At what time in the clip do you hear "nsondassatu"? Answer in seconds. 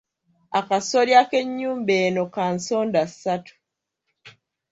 2.55-3.53